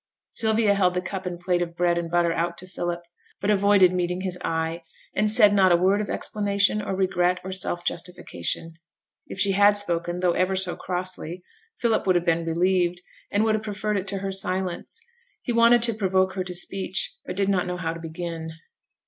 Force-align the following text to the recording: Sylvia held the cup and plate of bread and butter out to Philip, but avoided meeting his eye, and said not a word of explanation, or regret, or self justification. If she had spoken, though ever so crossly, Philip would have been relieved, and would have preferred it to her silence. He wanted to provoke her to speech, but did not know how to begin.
Sylvia 0.31 0.73
held 0.73 0.95
the 0.95 0.99
cup 1.01 1.27
and 1.27 1.39
plate 1.39 1.61
of 1.61 1.75
bread 1.77 1.95
and 1.95 2.09
butter 2.09 2.33
out 2.33 2.57
to 2.57 2.65
Philip, 2.65 3.03
but 3.39 3.51
avoided 3.51 3.93
meeting 3.93 4.21
his 4.21 4.35
eye, 4.43 4.83
and 5.13 5.29
said 5.29 5.53
not 5.53 5.71
a 5.71 5.75
word 5.75 6.01
of 6.01 6.09
explanation, 6.09 6.81
or 6.81 6.95
regret, 6.95 7.39
or 7.43 7.51
self 7.51 7.83
justification. 7.85 8.73
If 9.27 9.37
she 9.39 9.51
had 9.51 9.77
spoken, 9.77 10.21
though 10.21 10.31
ever 10.31 10.55
so 10.55 10.75
crossly, 10.75 11.43
Philip 11.77 12.07
would 12.07 12.15
have 12.15 12.25
been 12.25 12.45
relieved, 12.45 12.99
and 13.29 13.43
would 13.43 13.53
have 13.53 13.63
preferred 13.63 13.95
it 13.95 14.07
to 14.07 14.17
her 14.17 14.31
silence. 14.31 14.99
He 15.43 15.53
wanted 15.53 15.83
to 15.83 15.93
provoke 15.93 16.33
her 16.33 16.43
to 16.45 16.55
speech, 16.55 17.13
but 17.27 17.35
did 17.35 17.47
not 17.47 17.67
know 17.67 17.77
how 17.77 17.93
to 17.93 17.99
begin. 17.99 18.53